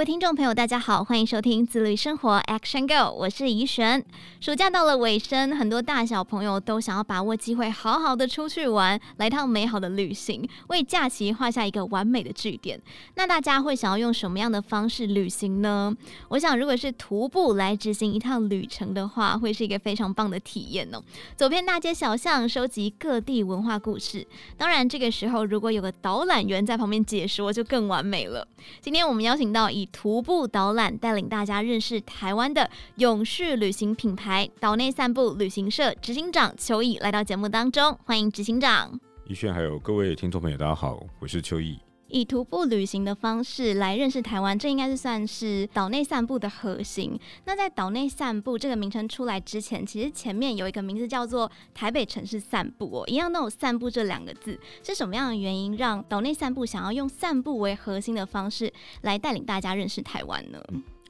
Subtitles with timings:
[0.00, 4.02] 各位听众朋友，大家好，欢迎收听自律生活 Action Go，我是怡璇。
[4.40, 12.80] 暑假到了尾声，很多大小朋友都想要把握机会，好好的出去玩，来趟美好的旅行，为假期画下一个完美的句点。
[13.16, 15.94] 那大家会想要用什么样的方式旅行呢？
[16.28, 21.02] 我想，如果是徒步来执行一趟旅程的话，会是一个非常棒的体验哦。
[21.36, 24.26] 走遍大街小巷，收集各地文化故事。
[24.56, 28.48] 当然，这个时候如果有个导览员在旁边解说，就更完美了。
[28.80, 38.98] 今天我们邀请到以徒步导览带领大家认识台湾的永续旅行品牌岛内散步旅行社执行长邱毅来到节目当中，欢迎执行长。
[39.26, 41.78] 一炫，还有各位听众朋友，大家好，我是邱毅。
[42.10, 47.18] 以徒步旅行的方式来认识台湾，这应该是算是岛内散步的核心。
[47.44, 54.58] 那在岛内散步这个名称出来之前，其实前面有一个名字叫做台北城市散步哦，一样都有“散步”这两个字。
[54.82, 60.60] 是什么样的原因让岛内散步想要用散步为核心的方式来带领大家认识台湾呢？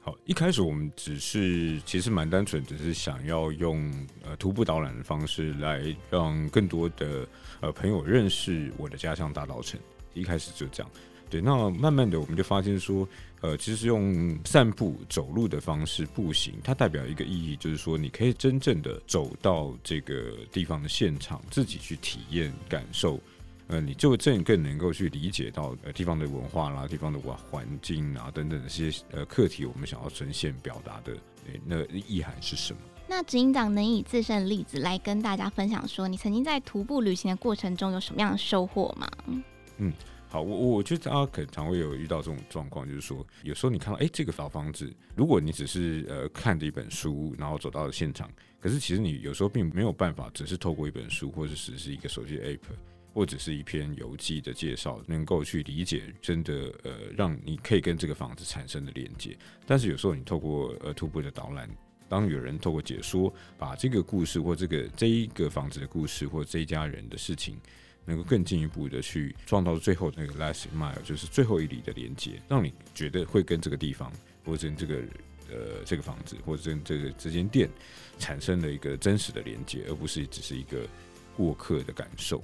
[0.03, 7.27] 好，一开始我们只是其实蛮单纯，只是想要用呃徒步导览的方式来让更多的
[7.59, 9.79] 呃朋友认识我的家乡大稻城。
[10.13, 10.91] 一开始就这样，
[11.29, 13.07] 对，那慢慢的我们就发现说，
[13.39, 23.19] 呃，其实用散步走路的方式步行，它代表一个意义，就是说你可以真正的走到这个地方的现场，自己去体验感受，
[23.67, 31.15] 呃，你就更更能够去理解到呃地方的文化啦、地方的环环境啊等等这些呃课题，我们想要呈现表达的
[31.65, 32.79] 那意涵是什么？
[33.07, 39.09] 那执行长能以自身的例子来跟大家分享说，你曾经在徒步旅行的过程中有什么样的收获吗？
[39.83, 39.91] 嗯，
[40.29, 52.59] 好，我我觉得大家可能常会有遇到这种状况，就是说，有时候你看到，哎、这个老房子，如果你只是呃看着一本书，然后走到了现场，可是其实你有时候并没有办法，只是透过一本书，或者只是一个手机 app，
[53.11, 59.35] 或者是一篇游记的介绍，能够去理解真的呃，让你可以跟这个房子产生的连接。
[59.65, 61.67] 但是有时候你透过呃徒步的导览，
[62.07, 67.57] 当有人透过解说，把这个故事或这个这一个房子的故事，或这一家人的事情。
[68.05, 74.11] 能够更进一步的去撞到最后那个 last mile，就是最后一里的连接，让你觉得会跟这个地方，
[74.43, 74.95] 或者跟这个
[75.49, 77.69] 呃这个房子，或者跟这个这间店
[78.17, 80.85] 产生了一个真实的连接，而不是只是一个
[81.37, 82.41] 过客的感受。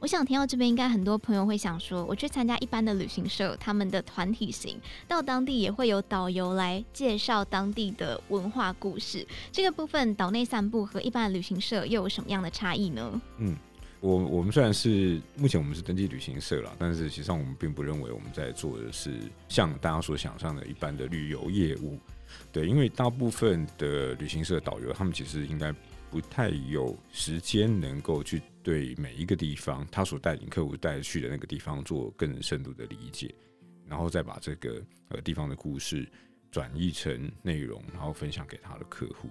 [0.00, 9.26] 我想听到这边，应该很多朋友会想说，我去参加一般的旅行社，他们的团体行到当地也会有导游来介绍当地的文化故事。
[9.52, 13.20] 这个部分岛内散步和一般的旅行社又有什么样的差异呢？
[13.38, 13.54] 嗯。
[14.00, 19.12] 我我们虽然是目前我们是登记旅行社啦，但是实际上我们并不认为我们在做的是
[19.48, 21.98] 像大家所想象的一般的旅游业务，
[22.50, 25.70] 对，因为大部分的旅行社导游他们其实应该
[26.10, 33.34] 不太有时间能够去对每一个地方他所带领客户带去的那个地方做更深度的理解，
[33.86, 36.08] 然后再把这个呃地方的故事
[36.50, 39.28] 转译成内容，然后分享给他的客户。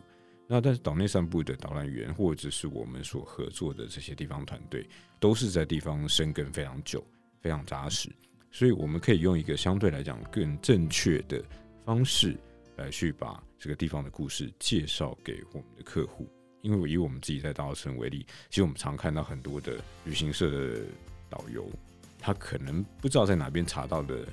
[0.52, 4.84] 那但是岛内散步的导览员，或者是我们所合作的这些地方团队，
[5.20, 7.06] 都是在地方生根非常久、
[7.40, 8.10] 非常扎实，
[8.50, 11.40] 所以我们可以用一个相对来讲更正确的
[11.86, 12.36] 方式
[12.78, 16.28] 来去把这个地方的故事介绍给我们的客户。
[16.62, 20.82] 因为以我们自己在大稻城为例，其实我们常看到很多的旅行社的
[21.30, 21.70] 导游，
[22.18, 24.28] 他可能不知道在哪边查到的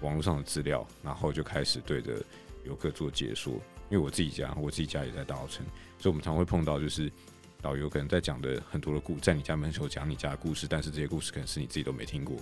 [0.00, 2.24] 网络上的资料，然后就开始对着
[2.64, 3.60] 游客做解说。
[3.92, 5.66] 因为我自己家，我自己家也在大稻城，
[5.98, 7.12] 所以我们常会碰到，就是
[7.60, 12.34] 导游可能在讲的很多的故，在你家门口讲你家的故事，但是这些故事可能是你自己都没听过，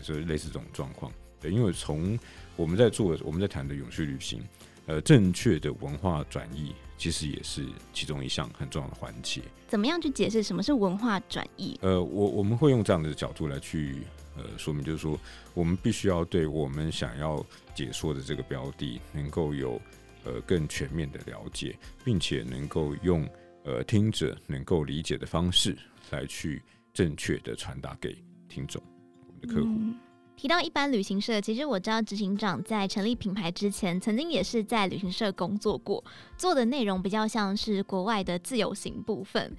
[0.00, 1.12] 所以类似这种状况。
[1.42, 2.18] 对，因为从
[2.56, 4.42] 我们在做，我们在谈的永续旅行，
[4.86, 9.42] 呃，正确的文化转移，其实也是其中一项很重要的环节。
[9.68, 11.78] 怎么样去解释什么是文化转移？
[11.82, 13.98] 呃，我我们会用这样的角度来去
[14.38, 15.20] 呃说明，就是说
[15.52, 17.44] 我们必须要对我们想要
[17.74, 19.78] 解说的这个标的能够有。
[20.24, 23.28] 呃，更全面的了解，并且能够用
[23.64, 25.76] 呃听者能够理解的方式
[26.10, 26.62] 来去
[26.92, 28.16] 正确的传达给
[28.48, 28.82] 听众，
[29.26, 29.70] 我们的客户。
[30.36, 36.04] 提到一般旅行社，其实我知道执行长在成立品牌之前，曾经也是在旅行社工作过，
[36.36, 39.56] 做的内容比较像是国外的自由行部分。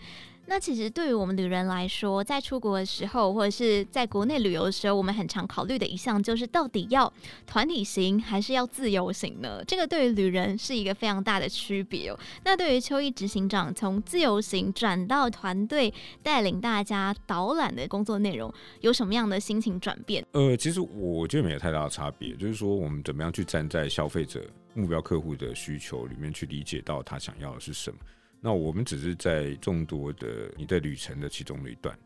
[0.47, 7.11] 那其实对于我们旅人来说，在出国的时候，或者是在国内旅游的时候，我们很常考虑的一项就是，到底要
[7.47, 9.63] 团体行还是要自由行呢？
[9.65, 12.19] 这个对于旅人是一个非常大的区别哦。
[12.43, 20.23] 那对于邱毅执行长从自由行转到团队带领大家导览的工作内容，有什么样的心情转变？
[20.33, 24.45] 呃，其实我觉得没有太大的差别，就是说我们怎么样去站在消费者
[24.75, 27.97] 目标客户的需求里面去理解到他想要的是什么。
[28.45, 31.97] 那我们只是在众多的你的旅程的其中的一段，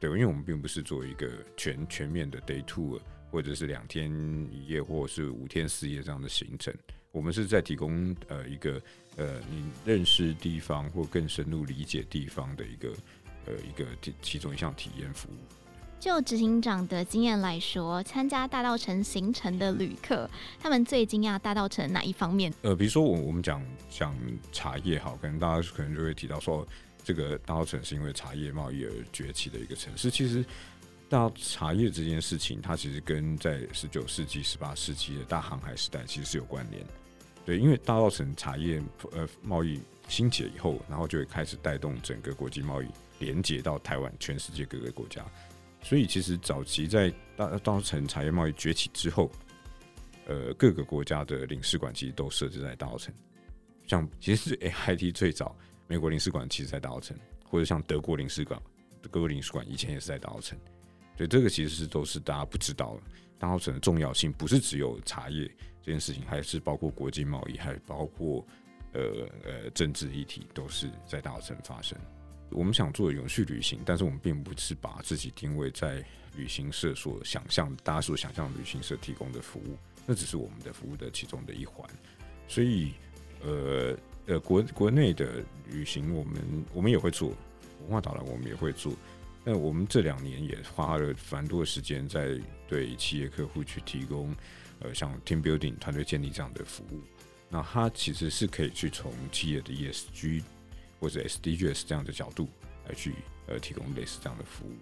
[0.00, 1.28] 对，因为我们并不是做一个
[1.58, 2.98] 全全面的 day tour，
[3.30, 4.10] 或者是两天
[4.50, 6.74] 一夜，或者是五天四夜这样的行程。
[7.12, 8.80] 我们是在提供呃一个
[9.16, 12.88] 呃你认识地方或更深入理解地方的一个
[13.44, 13.86] 呃一个
[14.22, 15.63] 其中一项体验服务。
[16.04, 20.28] 就执行长的经验来说，参加大稻城行程的旅客，
[20.60, 22.52] 他们最惊讶大稻城哪一方面？
[22.60, 24.14] 呃，比如说我我们讲讲
[24.52, 26.68] 茶叶好，可能大家可能就会提到说，
[27.02, 30.10] 这个大稻城是因为茶叶贸易而崛起的一个城市。
[30.10, 30.44] 其实，
[31.08, 36.84] 大茶叶这件事情，它其实跟在十九世纪、十八世纪的大航海时代其实是有关联。
[37.46, 38.78] 对，因为大稻城茶叶
[39.12, 42.88] 呃贸易兴起了以后，然后就会开始带动整个国际贸易
[43.20, 45.24] 连接到台湾、全世界各个国家。
[45.84, 49.30] 所以，其实早期在大稻城茶叶贸易崛起之后，
[50.26, 53.14] 呃，各个国家的领事馆其实都设置在大稻城。
[53.86, 55.54] 像其实是 AIT 最早，
[55.86, 57.14] 美国领事馆其实在大稻城，
[57.44, 58.58] 或者像德国领事馆，
[59.02, 60.54] 德国领事馆以前也是在大稻埕。
[61.18, 63.02] 对，这个其实是都是大家不知道的。
[63.38, 65.46] 大稻城的重要性不是只有茶叶
[65.82, 68.42] 这件事情，还是包括国际贸易，还包括
[68.94, 71.98] 呃呃政治议题，都是在大稻城发生。
[72.50, 76.04] 我们想做永续旅行，但是我们并不是把自己定位在
[76.36, 79.76] 旅行社所想象、大家所想象旅行社提供的服务，
[80.06, 81.88] 那只是我们的服务的其中的一环。
[82.46, 82.92] 所以，
[83.42, 83.96] 呃
[84.26, 87.30] 呃，国国内的旅行，我们我们也会做
[87.82, 88.92] 文化导览，我们也会做。
[89.44, 94.34] 那我们这两年也花了蛮多的时间在对企业客户去提供，
[94.80, 97.00] 呃，像 team building 团队建立这样的服务。
[97.50, 100.42] 那它其实是可以去从企业的 ESG。
[101.00, 102.48] 或者 SDGs 这样的角度
[102.88, 103.14] 来去
[103.46, 104.72] 呃提供类似这样的服务，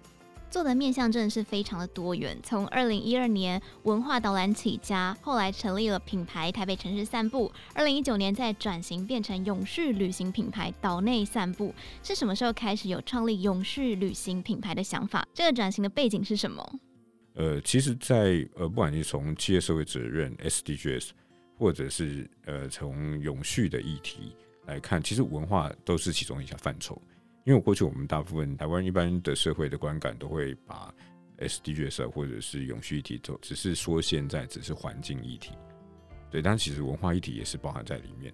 [0.51, 2.39] 做的面向真的是非常的多元。
[2.43, 11.75] 从二零一二年文化导览起家，后来成立了品牌台北城市散步，二零一九年再转型变成永续旅行品牌岛内散步。
[12.03, 15.27] 是什么时候开始有创立永续旅行品牌的想法？
[15.33, 16.79] 这个转型的背景是什么？
[17.35, 21.09] 呃，其实在，在呃不管是从企业社会责任 SDGs，
[21.57, 24.35] 或者是呃从永续的议题。
[24.67, 27.01] 来看，其实文化都是其中一项范畴。
[27.45, 30.95] 因为我过去我们大部分台湾一般的社会的观感，都会把
[31.39, 35.51] SDGs 或者是永续议题，都只是说现在只是环境议题，
[36.31, 38.33] 对，但其实文化议题也是包含在里面。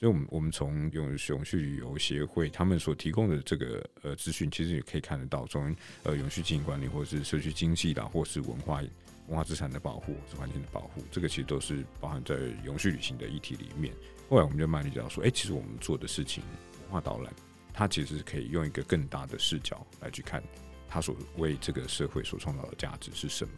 [0.00, 5.74] 所以，我们我们从永永续旅游协会他们所提供的这个呃资讯，其实也可以看得到，从
[6.04, 8.80] 呃永续经营管理，或者是社区经济啦，或是文化
[9.28, 12.34] 文化资产的保护，或是环境的保护，这个其实都是包含在
[12.64, 13.92] 永续旅行的议题里面。
[14.28, 16.42] 后来我们就慢慢知道说，哎、其实我们做的事情，
[16.82, 17.32] 文化导览，
[17.72, 20.42] 它其实是可以用一个更大的视角来去看，
[20.88, 23.50] 它所为这个社会所创造的价值是什么。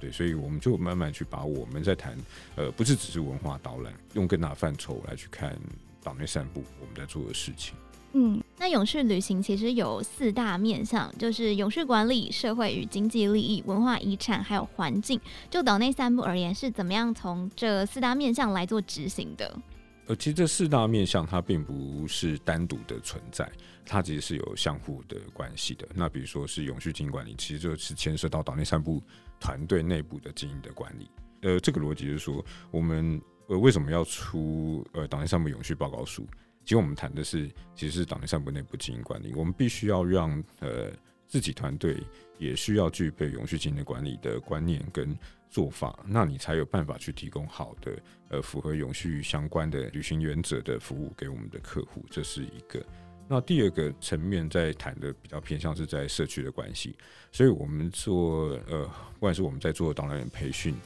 [0.00, 2.16] 对，所以我们就慢慢去把我们在谈，
[2.54, 5.58] 呃，不是只是文化导览，用更大范畴来去看
[6.02, 7.74] 岛内散步我们在做的事情。
[8.12, 15.20] 嗯，那永续旅行其实有四大面向，就是永续管理、社会与经济利益、文化遗产，还有环境。
[15.50, 19.58] 就岛内散步而言，是怎么样从这四大面向来做执行的？
[20.06, 23.50] 呃，其实这四大面向它并不是单独的存在，
[23.84, 25.86] 它其实是有相互的关系的。
[25.94, 29.02] 那比如说是永续经营管理，其实就是牵涉到岛内散步
[29.40, 31.10] 团队内部的经营的管理。
[31.42, 36.26] 呃，这个逻辑就是说，我们呃为什么要出呃岛内散步永续报告书？
[36.64, 39.32] 其实我们谈的是，其实是岛内散步内部经营管理。
[39.34, 40.90] 我们必须要让呃
[41.26, 41.96] 自己团队
[42.38, 45.16] 也需要具备永续经营管理的观念跟
[45.48, 47.98] 做法，那你才有办法去提供好的，
[48.28, 52.84] 呃，符合永续相关的履行原则的服务给我们的客户，这是一个。
[53.28, 56.96] 那第二个层面在谈的比较偏向是在社区的关系，
[57.32, 58.84] 所以我们做呃，
[59.14, 60.76] 不管是我们在做导览员培训，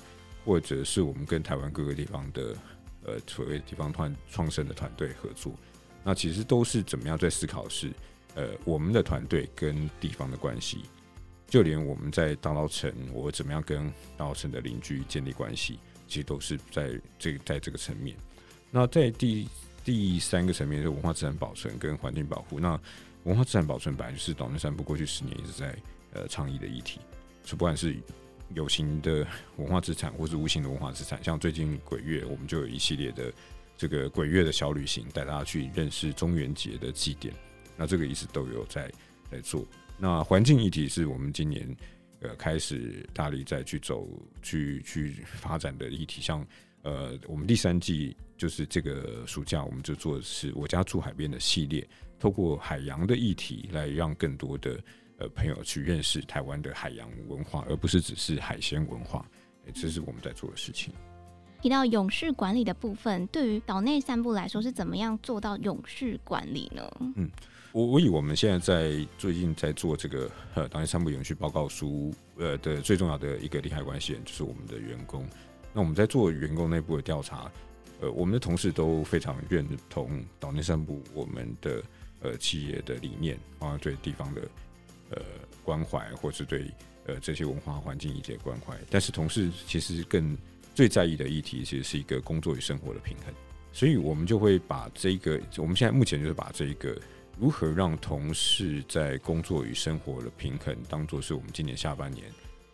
[0.44, 2.56] 或者是我们跟台湾各个地方的
[3.04, 5.52] 呃所谓地方团创生的团队合作，
[6.02, 7.90] 那其实都是怎么样在思考是
[8.34, 10.78] 呃我们的团队跟地方的关系。
[11.50, 16.88] 就连我们在大稻城，我怎么样跟大稻城的邻居建立关系，其实都是在
[17.18, 18.16] 这在这个层面。
[18.70, 19.48] 那在第
[19.84, 22.60] 第三个层面，是文化资产保存跟环境保护。
[22.60, 22.80] 那
[23.24, 25.76] 文化资产保存本来就是岛内三部过去十年一直在
[26.12, 27.00] 呃倡议的议题，
[27.50, 27.96] 不管是
[28.54, 29.26] 有形的
[29.56, 31.22] 文化资产，或是无形的文化资产。
[31.22, 33.32] 像最近鬼月，我们就有一系列的
[33.76, 37.34] 这个鬼月的小旅行，带大家去认识中元节的祭典。
[37.76, 38.88] 那这个一直都有在
[39.32, 39.66] 在做。
[40.00, 41.76] 那环境议题是我们今年
[42.20, 44.08] 呃开始大力再去走
[44.40, 46.46] 去去发展的议题，像
[46.82, 51.86] 呃我们第三季就是这个暑假我们就做的是我家住海边的系列，
[52.18, 54.80] 透过海洋的议题来让更多的
[55.18, 59.22] 呃朋友去认识台湾的海洋文化，而不是只是海鲜文化，
[59.74, 60.94] 这是我们在做的事情。
[61.60, 66.90] 提到永续管理的部分，对于岛内散步来说是怎么样做到永续管理呢？
[67.16, 67.30] 嗯，
[67.72, 75.24] 我我以我们现在在最近在做这个呃岛内散步永续报告书呃的最重要的一个利害关系人就是我们的员工。
[75.72, 77.50] 那我们在做员工内部的调查，
[78.00, 81.80] 呃，我们的同事都非常认同岛内三部我们的
[82.22, 84.42] 呃企业的理念啊，对地方的
[85.10, 85.22] 呃
[85.62, 86.68] 关怀，或是对
[87.06, 88.76] 呃这些文化环境一些关怀。
[88.90, 90.36] 但是同事其实更
[90.74, 93.32] 最在意的议题，其实是一个工作与生活的平衡。
[93.72, 97.00] 所以我们就会把这个，我们现在目前就是把这个
[97.40, 102.26] 如何让同事在工作与生活的平衡，当做是我们今年下半年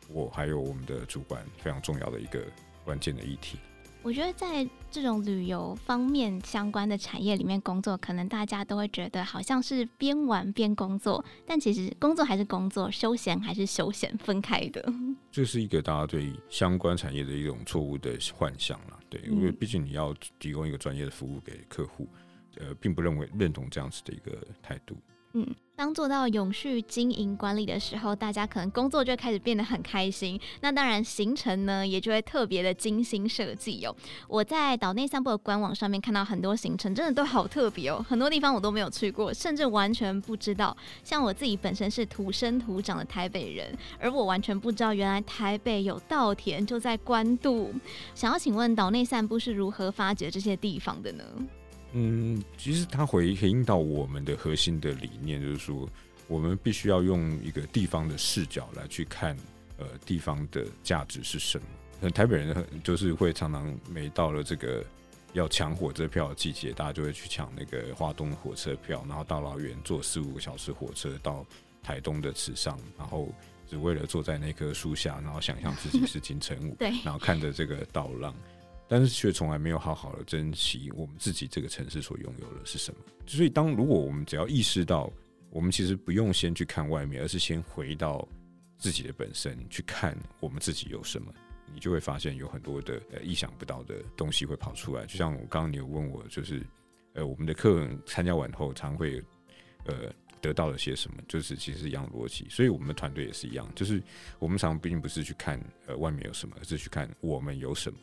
[0.08, 2.44] 我还有我们的主管非常重要的一个。
[2.84, 3.58] 关键的议题，
[4.04, 14.84] 我觉得在这种旅游方面相关的产业里面工作，可能大家都会觉得好像是边玩边工作，但其实工作还是工作，休闲还是休闲，分开的。
[15.32, 22.08] 这是一个大家对相关产业的一种错误的幻想了，对，因为毕竟你要提供一个专业的服务给客户，
[22.60, 24.96] 呃，并不认为认同这样子的一个态度。
[25.38, 30.40] 嗯，当做到永续经营管理的时候，大家可能工作就开始变得很开心。
[30.62, 33.94] 那当然，行程呢也就会特别的精心设计哦。
[34.28, 38.02] 我在岛内散步的官网上面看到很多行程，真的都好特别哦。
[38.08, 40.74] 很多地方我都没有去过，甚至完全不知道。
[41.04, 47.74] 像我自己本身是土生土长的台北人，而我完全不知道原来台北有稻田就在关渡。
[48.14, 51.24] 想要请问岛内散步是如何发掘这些地方的呢？
[51.98, 55.88] 嗯，其实它回回应到我们的核心的理念，就是说，
[56.28, 59.34] 我们必须要用一个地方的视角来去看，
[59.78, 61.64] 呃，地方的价值是什么。
[61.98, 64.84] 那台北人就是会常常每到了这个
[65.32, 71.46] 要抢火车票的季节，大家就会去抢那个花东火车票，然后大老远坐四五个小时火车到
[71.82, 73.32] 台东的池上，然后
[73.66, 78.34] 只为了坐在那棵树下，然后想象自己是金城武，对，然后看着这个稻浪。
[78.88, 83.00] 但是却从来没有好好的珍惜我们自己这个城市所拥有的是什么。
[83.26, 85.12] 所以，当如果我们只要意识到，
[85.50, 88.26] 我们其实不用先去看外面，而是先回到
[88.78, 91.32] 自己的本身去看我们自己有什么，
[91.72, 95.04] 你就会发现有很多的呃意想不到的东西会跑出来。
[95.06, 96.62] 就像我刚刚你有问我，就是
[97.14, 99.22] 呃我们的客人参加完后，常会
[99.86, 102.46] 呃得到了些什么，就是其实是一样逻辑。
[102.50, 104.00] 所以我们的团队也是一样，就是
[104.38, 107.98] 我们常并不是去看呃外面有什么，而是去看我们有什么。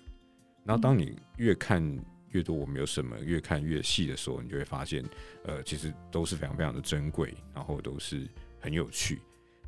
[0.65, 1.83] 然后，当你越看
[2.31, 5.03] 越多，我们有什么，越看越细的时候，你就会发现，
[5.43, 8.27] 呃，其实都是非常非常的珍贵，然后都是
[8.59, 9.19] 很有趣，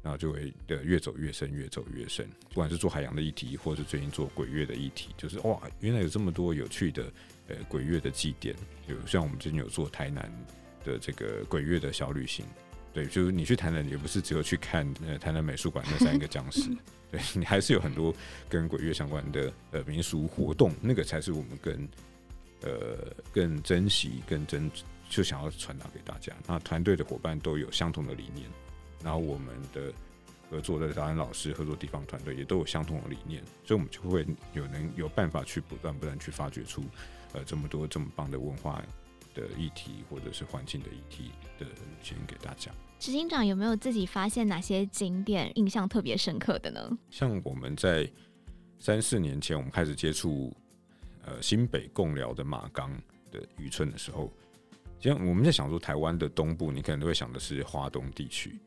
[0.01, 2.27] 然后就会呃越走越深，越走越深。
[2.49, 7.11] 不管是做海洋的议题，或者是最近做鬼月的议题，就是哇，原来有这么多有趣的
[7.49, 8.55] 呃鬼月的祭典，
[8.87, 10.31] 有像我们最近有做台南
[10.83, 12.45] 的这个鬼月的小旅行。
[12.95, 16.69] 对，就是你去台南，也不是只有去看呃台南美术馆那三个僵尸，
[17.11, 18.15] 对，你还是有很多
[18.47, 21.87] 跟鬼月相关的呃民俗活动，那个才是我们更
[22.61, 24.71] 呃更珍惜、更珍
[25.09, 26.31] 就想要传达给大家。
[26.47, 28.49] 那团队的伙伴都有相同的理念，
[29.03, 29.91] 然后我们的
[30.49, 36.81] 合作的导演老师、合作地方团队也都有相同的理念，所以我们就会有能有办法去不断不断去发掘出
[37.33, 38.81] 呃这么多这么棒的文化
[39.35, 42.71] 的议题，或者是环境的议题的旅行给大家。
[42.97, 46.97] 执行长有没有自己发现哪些景点印象特别深刻的呢？
[47.11, 48.09] 像我们在
[48.79, 50.55] 三四年前，我们开始接触
[51.25, 52.91] 呃新北共寮的马岗
[53.31, 54.31] 的渔村的时候，
[54.99, 58.57] 像我们在想说，台湾的东部，你可能都会想的是华东地区。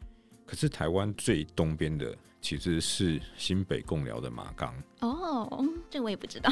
[0.47, 6.51] 可是台湾最东边的其实是新北贡寮的马冈哦，这我也不知道。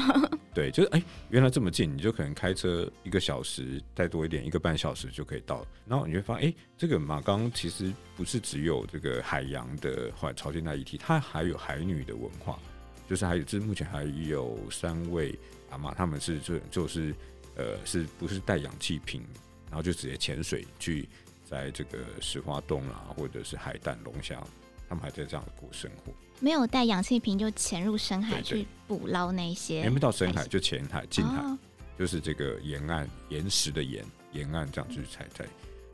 [0.53, 5.65] 对，就是哎、欸，原来这么近，你就可能开车一个小时，再多一点，一个半小时就可以到。
[5.85, 12.59] 然后你会发现，哎、欸，这个马冈其实不是只有这个海洋的或潮间带议题，它还有海女的文化，
[13.09, 15.37] 就是还有，这目前还有三位
[15.69, 17.13] 阿妈，他们是就就是
[17.55, 19.21] 呃，是不是带氧气瓶，
[19.67, 21.07] 然后就直接潜水去。
[21.49, 24.37] 在这个石花洞啊，或者是海胆龙虾，
[24.87, 26.13] 他们还在这样过生活。
[26.39, 29.81] 没有带氧气瓶就潜入深海去捕捞那些。
[29.81, 31.57] 还没到深海就浅海近海，哦，
[31.97, 35.45] 就是这个沿岸岩石的岩沿岸这样去采摘。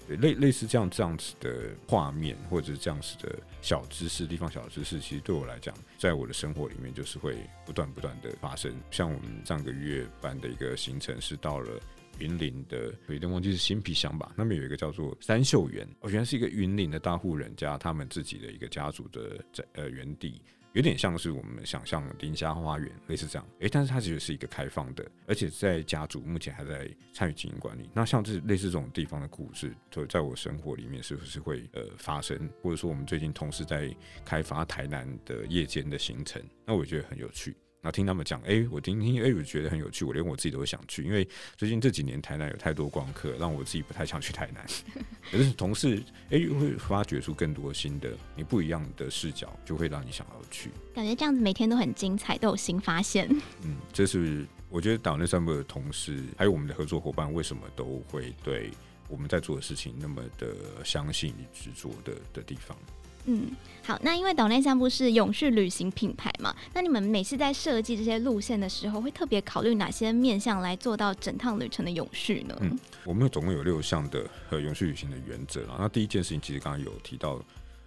[0.06, 8.74] 对，类类似这样这样子的画面，或者是这样子的小知识，地方小知识，其实对我来讲，在我的生活里面就是会不断不断的发生。
[8.92, 11.80] 像我们上个月办的一个行程是到了。
[12.24, 23.46] 云林的有点忘记是新皮乡吧，那边有一个叫做三秀园，我觉得是一个云林的大户人家，他们自己的一个家族的在呃园地，有点像是我们想象的林家花园，类似这样。
[23.60, 27.90] 诶，但是它其实是一个开放的，而且在家族目前还在参与经营管理。
[27.94, 32.50] 那像这类似这种地方的故事，就在我生活里面是不是会呃发生？
[32.62, 37.54] 或者说我们最近同事在开发台南的夜间的行程，那我觉得很有趣。
[37.84, 44.66] 然后听他们讲，哎、欸，我听听，哎、欸，我觉得很有趣，我连我自己都会想去，因为最近这几年台南有太多观光客，让我自己不太想去台南。
[45.30, 50.70] 可是同事，哎、欸，会发掘出更多新的、你不一样的视角，就会让你想要去。
[50.96, 53.28] 感觉这样子每天都很精彩，都有新发现。
[53.64, 58.72] 嗯，这是我觉得岛内散步的同事，还有我们的合作伙伴，为什么都会对
[59.10, 62.78] 我们在做的事情那么的相信与执着的的地方。
[63.26, 63.52] 嗯，
[63.84, 72.58] 好，那因为岛内散步是永续旅行品牌嘛，那你们每次在设计这些路线的时候，会特别考虑哪些面向来做到整趟旅程的永续呢？
[72.60, 75.78] 嗯，我们总共有六项的和永续旅行的原则啦。
[75.80, 77.42] 那第一件事情，其实刚刚有提到，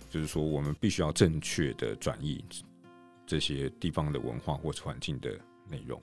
[0.09, 2.43] 就是说我们必须要正确的转移
[3.27, 5.31] 这些地方的文化或者环境的
[5.69, 6.01] 内容，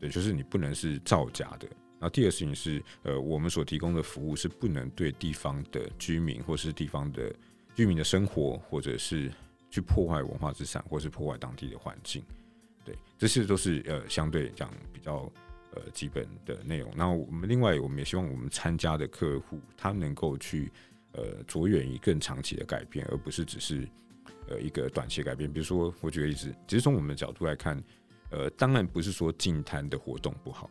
[0.00, 1.66] 对，就是你不能是造假的。
[2.00, 7.30] 然后第二事情是，呃，我们所提供的服务是不能对地方的居民或是地方的。
[7.74, 9.32] 居民的生活，或者是
[9.70, 12.22] 去破坏文化资产，或是破坏当地的环境，
[12.84, 15.30] 对，这些都是呃相对讲比较
[15.74, 16.92] 呃基本的内容。
[16.94, 20.70] 那我们另外，我们也希望我们参加的客户，他能够去
[21.12, 23.88] 呃着眼于更长期的改变，而不是只是
[24.48, 25.50] 呃一个短期改变。
[25.50, 27.82] 比如说，我举个例子，其实从我们的角度来看，
[28.30, 30.68] 呃，当然不是说净滩的活动不好，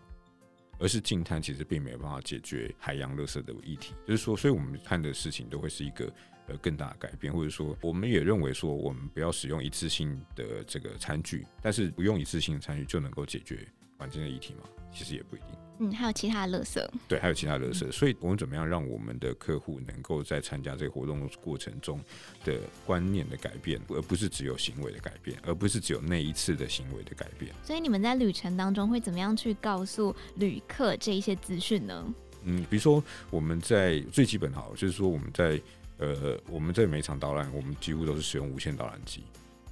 [0.81, 3.93] 而是净碳其实并没有办法解决海洋垃圾的议题。
[4.05, 6.11] 就是说，所以我们看的事情都会是一个
[6.47, 6.57] 呃。
[6.57, 14.63] 更大的改变，或者说，我们也认为说，我们不要使用一次性的这个餐具，但是不用一次性的餐具就能够解决环境的议题吗？
[14.91, 15.49] 其实也不一定。
[15.83, 16.87] 嗯，还有其他的乐色。
[17.07, 17.91] 对，还有其他的垃圾。
[17.91, 21.99] 所以，我们怎么样让我们的客户能够在参加这个活动过程中
[22.45, 27.51] 的观念的改变，而不是只有行为的改变，而不是只有那一次的行为的改变。
[27.63, 32.13] 所以，你们在旅程当中会怎么样去告诉旅客这一些资讯呢？
[32.43, 35.59] 嗯，比如说我们在最基本好，就是说我们在。
[35.97, 39.21] 呃，我们在每场导览，我们几乎都是使用无线导览机。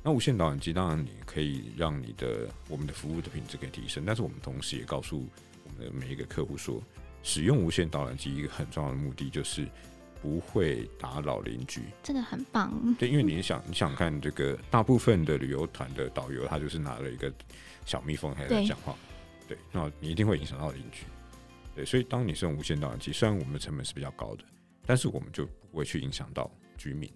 [0.04, 5.28] 那无线导览机当然你可以让你的我们的服务的品质可以提升，但是我们同时也告诉
[5.80, 6.84] 的每一个客户说，
[7.24, 9.68] 使用无线导览机一个很重要的目的就是
[10.22, 11.84] 不会打扰邻居。
[12.04, 12.96] 这个很棒。
[13.00, 17.32] 对，因为你想，你想看这个大部分的旅游团的导游，他就是拿了一个
[17.86, 18.96] 小蜜蜂还在讲话，
[19.48, 21.06] 对，对，那你一定会影响到邻居。
[21.76, 24.44] 对，所以当你使用无线导览机，虽然我们的成本是比较高的。
[24.86, 27.08] 但是我们就不会去影响到居民，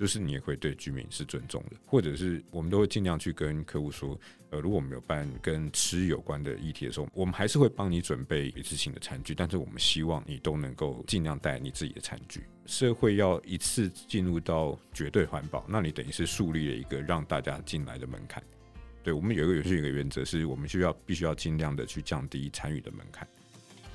[0.00, 12.42] 就是你也会对居民是尊重的，或者是我们都会尽量去跟客户说，呃，如果我们有办跟吃有关的议题的时候，我们还是会帮你准备一次性的餐具，但是我们希望你都能够尽量带你自己的餐具。
[12.64, 18.42] 社会要一次进入到绝对环保，那你等于是树立了一个让大家进来的门槛。
[19.02, 23.28] 对，我们有一个有一个原则，是我们需要必须要尽量的去降低参与的门槛。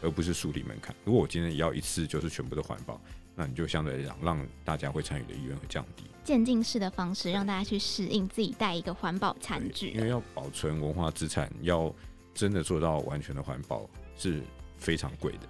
[0.02, 0.96] 而不是树立门槛。
[1.04, 3.02] 如果我今天要一次就是全部都环保，
[3.36, 6.04] 那你就相对来讲，让大家会参与的意愿会降低。
[6.24, 11.93] 渐进式的方式让大家去适应自己带一个环保餐具，因为要保存文化资产，要
[12.34, 14.41] 真的做到完全的环保是
[14.78, 15.48] 非常贵的。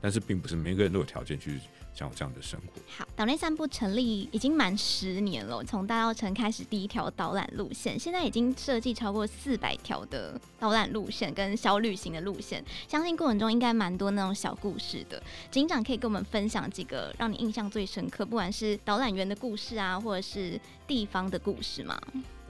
[0.00, 1.58] 但是并不是每个人都有条件去。
[1.98, 2.80] 像这样的生活。
[2.86, 15.20] 好，岛内散步成立已经满十年了，从大稻城开始第一条导览路线，现在已经设计超过四百条的导览路线跟小旅行的路线，相信过程中应该蛮多那种小故事的。
[15.50, 22.00] 警长可以跟我们分享几个让你印象最深刻，不管是导览员的故事啊，或者是地方的故事吗？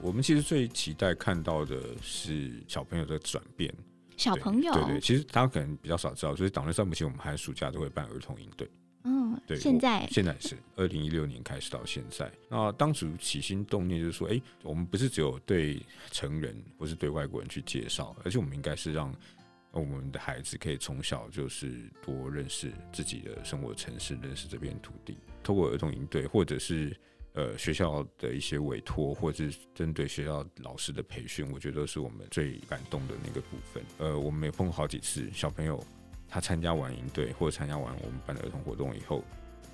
[0.01, 3.73] 我们其实最期待看到的是小朋友的转变。
[4.15, 8.69] 小朋友，对，对对，其实大家可能比较少知道，所以岛内散步其实我们寒暑假都会办儿童营队。
[9.03, 12.29] 嗯，对，现在现在是二零一六年开始到现在。
[12.49, 15.81] 那当初起心动念就是说，哎、欸，我们不是只有对
[16.11, 19.15] 成人或是对外国人去介绍，而且我们应该是让
[19.71, 25.17] 我们的孩子可以从小就是多认识自己的生活城市，认识这片土地。
[25.41, 26.93] 透过儿童营队，或者是
[27.33, 33.81] 呃学校的一些委托，或者是针对学校老师的培训，我觉得都是我们最感动的那个部分。
[33.99, 35.81] 呃，我们也碰过好几次小朋友。
[36.29, 39.23] 他参加完营队或者参加完我们办的儿童活动以后，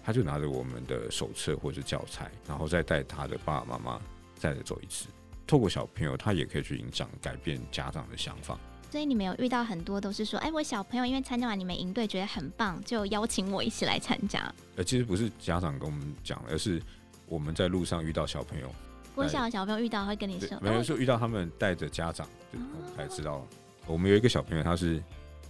[0.04, 4.02] 他就拿着我们的手册或者教材，然后再带他的爸爸妈妈
[4.36, 5.08] 再来走一次。
[5.46, 8.58] 透过小朋友，他也可以去影响、改变家长的想法。
[8.89, 14.54] 所以你们有遇到很多都是说，哎，我小朋友因为参加完你们营队觉得很棒，就邀请我一起来参加。
[14.78, 16.82] 呃，其实不是家长跟我们讲，而是
[17.28, 18.74] 我们在路上遇到小朋友，
[19.13, 22.60] 国小的小朋友遇到会跟你说，没有说遇到他们带着家长，就
[22.96, 23.46] 才知道。
[23.86, 25.04] 我们有一个小朋友，他是。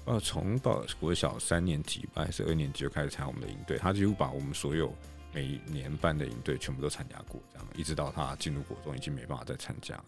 [0.06, 4.96] 呃，从到国小三年级吧，还是二年级就开始参加我们的营队，他几乎把我们所有
[5.34, 10.00] 每年办的营队全部都参加过，这样一直到他进入国中，已经没办法再参加。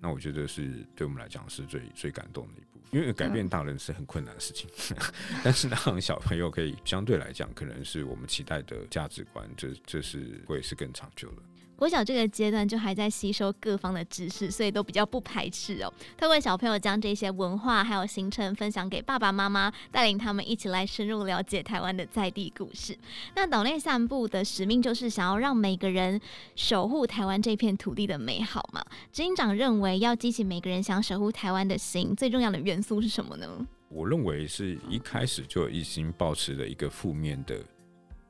[0.00, 4.68] 那我觉得是对我们来讲是最最感动的一部分，因为改变大人是很困难的事情，
[5.42, 11.42] 但是让小朋友可以相对来讲，可能是我们期待的价值观，这这是会是更长久的。
[11.82, 15.92] 国小这个阶段就还在吸收各方的知识，所以都比较不排斥哦。
[16.16, 22.96] 透过小朋友将这些文化还有行程分享给爸爸妈妈，带领他们一起来深入了解台湾的在地故事。
[23.34, 26.20] 那岛内散步的使命就是想要让每个人
[26.54, 28.80] 守护台湾这片土地的美好嘛。
[29.10, 33.66] 执行长认为，要激起每个人想守护台湾的心，最重要的元素是什么呢？
[33.88, 37.58] 我认为是一开始就一心抱持的一个负面的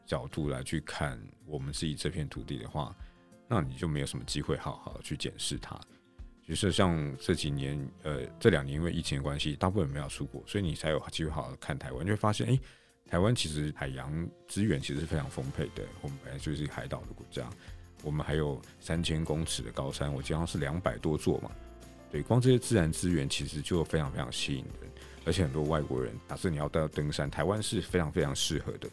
[0.07, 2.97] 角度来去看我们自己这片土地的话，
[3.48, 5.78] 那你就没有什么机会好好的去检视它。
[6.44, 12.59] 就是像这几年，呃，这两年因为疫情的关系，大部分没有出国，所以你才有机会好好看台湾，就会发现，哎，
[13.09, 15.85] 台湾其实海洋资源其实是非常丰沛的。
[16.00, 17.48] 我们本来就是海岛的国家，
[18.02, 21.50] 我们还有三千公尺的高山，我经常是两百多座嘛。
[22.11, 24.90] 对，光这些自然资源其实就非常非常吸引人，
[25.24, 28.90] 而且很多外国人，假设你要到登山，台湾是非常非常适合的。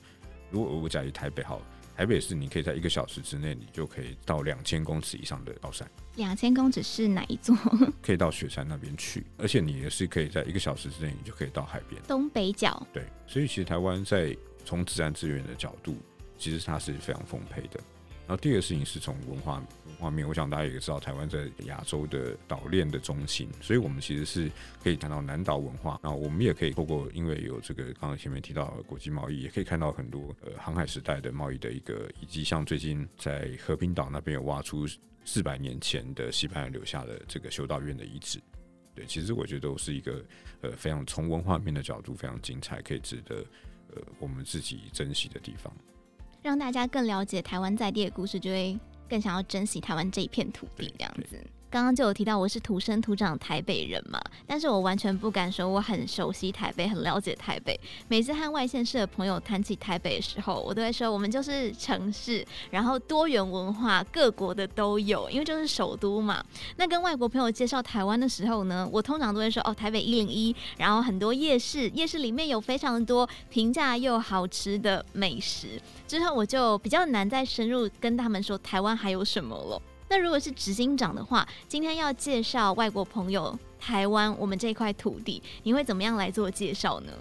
[0.52, 1.60] 如果我假如台北好。
[2.00, 5.86] 台北市，你可以在一个小时之内，你就可以到两千公尺以上的高山。
[6.16, 7.54] 两千公尺是哪一座？
[8.02, 12.02] 可以到雪山那边去，而且你也是可以在一个小时之内，你就可以到海边。
[12.08, 12.88] 东北角。
[12.94, 14.34] 对，所以其实台湾在
[14.64, 15.98] 从自然资源的角度，
[16.38, 17.78] 其实它是非常丰沛的。
[18.30, 19.60] 然后第二个事情是从文化。
[19.98, 24.50] 画面，我想大家也知道，台湾在亚洲的岛链的中心，所以我们其实是
[24.82, 26.00] 可以谈到南岛文化。
[26.02, 34.88] 那我们也可以透过，因为有这个刚刚前面提到国际贸易，也可以看到很多呃航海时代的贸易的一个，以及像最近在和平岛那边有挖出
[35.26, 38.40] 四百年前的西班牙留下的这个修道院的遗址。
[38.96, 40.24] 对，其实我觉得都是一个
[40.62, 43.44] 呃非常从文化面的角度非常精彩，可以值得
[43.94, 45.76] 呃我们自己珍惜的地方，
[46.42, 48.80] 让大家更了解台湾在地的故事，就会。
[49.10, 51.44] 更想要珍惜台湾这一片土地，这样子。
[51.72, 57.80] 刚刚就有提到我是土生土长台北人嘛，但是我完全不敢说我很熟悉台北，很了解台北。
[58.08, 66.44] 每次和外县市的朋友谈起台北的时候，我都会说我们就是城市，然后多元文化，各国的都有，因为就是首都嘛。
[66.78, 75.80] 那跟外国朋友介绍台湾的时候呢，我通常都会说哦，台北一零一，然后很多夜市，夜市里面有非常多平价又好吃的美食。
[76.08, 79.80] 之后我就比较难再深入跟他们说台湾还有什么了。
[80.10, 87.14] 那如果是执行长的话，今天要介绍外国朋友台湾，我们这块土地，你会怎么样来做介绍呢？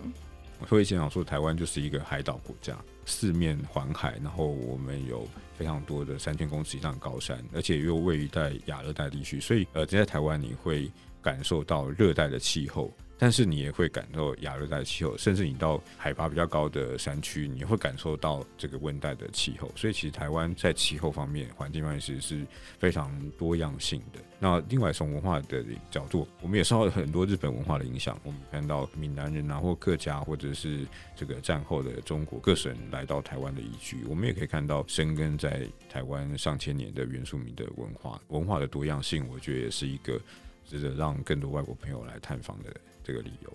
[0.59, 2.75] 我会先讲说，台湾就是一个海岛国家，
[3.05, 12.91] 四面环海，然后我们有非常多的三千公尺以上的高山，而且又位于在亚热带地区，所以呃，在台湾你会感受到热带的气候。
[13.19, 19.71] 但是你也会感受亚热带气候，甚至你到海拔比较高的山区，你会感受到这个温带的气候。
[19.75, 22.47] 所以其实台湾在气候方面、环境方面其实是
[22.79, 24.21] 非常多样性的。
[24.39, 28.17] 那另外从文化的角度，我们也受到很多日本文化的影响。
[28.23, 40.21] 我们看到闽南人啊，或客家，或者是这个战后的中国各省来到台湾的移居，我们也可以看到生根在台湾上千年的原住民的文化，文化的多样性，我觉得也是一个
[40.65, 42.73] 值得让更多外国朋友来探访的。
[43.09, 43.53] 这个理由。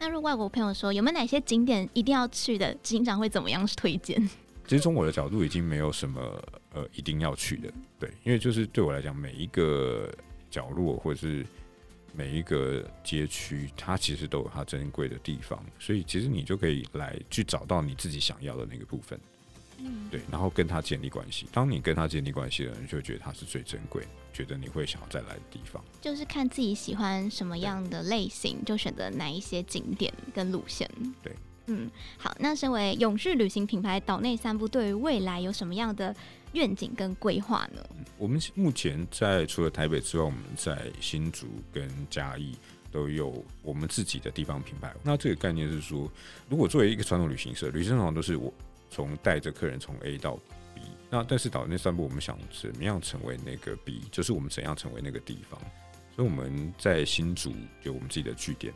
[0.00, 4.20] 那如果外国朋友说有没有哪些景点一定要去的，执行长会怎么样推荐？
[4.66, 6.20] 其实从我的角度已经没有什么
[6.72, 10.12] 呃一定要去的，对，因为就是对我来讲，每一个
[10.50, 11.46] 角落或者是
[12.12, 19.20] 每一个街区，它其实都有它珍贵的地方，所以其实你就可以来去找到你自己想要的那个部分。
[20.10, 21.46] 对，然后跟他建立关系。
[21.52, 25.82] 当你跟他建立关系的人，就会觉得他是最珍贵，觉得你会想要再来的地方。
[26.00, 30.90] 就是看自己喜欢什么样的类型，就选择哪一些景点跟路线。
[31.22, 31.32] 对，
[31.66, 32.34] 嗯，好。
[32.40, 36.14] 那身为永续旅行品牌岛内三部，对于未来有什么样的
[36.52, 37.80] 愿景跟规划呢？
[38.18, 42.56] 我们目前在除了台北之外，我们在新竹跟嘉义
[42.90, 44.92] 都有我们自己的地方品牌。
[45.04, 46.10] 那这个概念是说，
[46.48, 48.52] 如果作为一个传统旅行社，旅行社通常都是我。
[48.90, 50.34] 从带着客人从 A 到
[50.74, 55.58] B，那但是岛内散步，我们想怎么样成为那个 B，就是我们怎样成为那个地方。
[56.14, 58.74] 所以我们在新竹有我们自己的据点，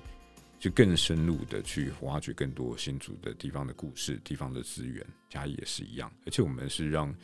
[0.59, 5.05] 就更深入的去挖掘更多新竹的地方的故事、地方的资源。
[5.29, 7.15] 嘉义也是一样，而且我们是让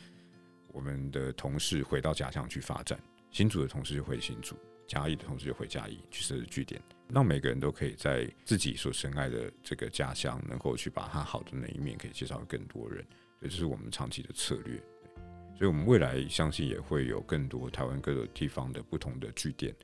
[0.67, 2.99] 我们的同事回到家乡去发展，
[3.31, 6.79] 新竹的同事就回新竹，嘉义的同事就回嘉义去设置据点。
[7.13, 13.05] 让每个人都可以在自己所深爱的这个家乡，能够去把他好的那一面，可以介绍给更多人。
[13.41, 14.81] 这是我们长期的策略。
[15.57, 19.75] 所以，我们未来相信也会有更多台湾各个地方的不同的据点，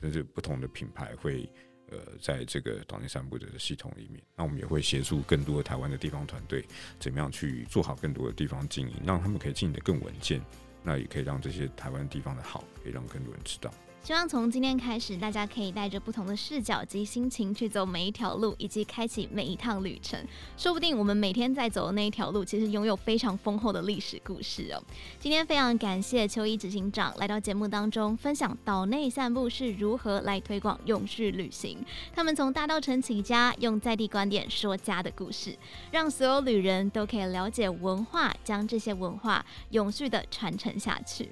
[0.00, 1.48] 甚至不同的品牌会
[1.90, 4.22] 呃，在这个岛内散步的系统里面。
[4.36, 6.64] 那我们也会协助更多台湾的地方团队，
[7.00, 10.40] 怎么样去做好更多的地方经营，让他们可以经营得更稳健。
[10.82, 13.72] 那也可以让这些台湾地方的好，可以让更多人知道。
[14.04, 20.22] 希望从今天开始，大家可以带着不同的视角及心情去走每一条路，以及开启每一趟旅程。
[20.58, 24.82] 说不定我们每天在走的那一条路，其实拥有非常丰厚的历史故事哦。
[25.18, 31.78] 今天非常感谢秋衣执行长来到节目当中，分享岛内散步是如何来推广永续旅行。
[32.14, 35.56] 他们从大稻城起家，用在地观点说家的故事，
[35.90, 41.30] 让所有旅人都可以了解文化，将这些文化永续的传承下去。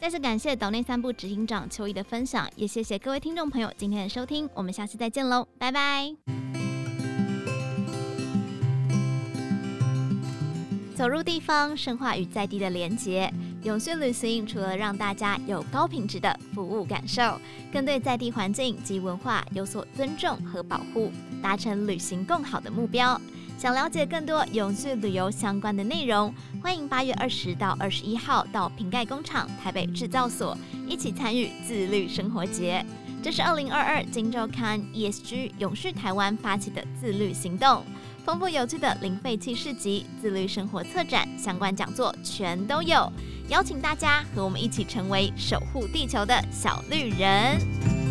[0.00, 6.16] 再次感谢岛内三部执行长邱毅的分享，也谢谢各位听众朋友今天的收听，我们下次再见喽，拜拜。
[10.96, 13.30] 走入地方，深化与在地的连结，
[13.62, 17.38] 永续旅行除了让大家有高品质的服务感受，
[17.70, 23.20] 更对在地环境及文化有所尊重和保护，达成旅行更好的目标。
[23.60, 30.56] 想了解更多永续旅游相关的内容，欢迎八月二十到二十一号到瓶盖工厂台北制造所
[30.88, 32.82] 一起参与自律生活节。
[33.22, 37.84] 这是二零二二金周刊 ESG 永续台湾发起的自律行动，
[38.24, 43.12] 丰富有趣的零废弃市集、自律生活策展相关讲座全都有，
[43.50, 48.09] 邀请大家和我们一起成为守护地球的小绿人。